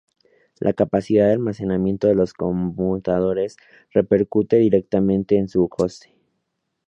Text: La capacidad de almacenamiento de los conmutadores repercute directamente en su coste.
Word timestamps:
La 0.59 0.73
capacidad 0.73 1.27
de 1.27 1.33
almacenamiento 1.33 2.07
de 2.07 2.15
los 2.15 2.33
conmutadores 2.33 3.55
repercute 3.93 4.55
directamente 4.57 5.37
en 5.37 5.47
su 5.47 5.69
coste. 5.69 6.15